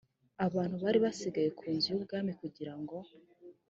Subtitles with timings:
[0.45, 2.97] abantu bari basigaye ku nzu y’ubwami kugira ngo